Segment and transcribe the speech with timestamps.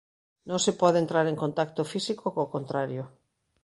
[0.49, 3.03] Non se pode entrar en contacto físico co contrario.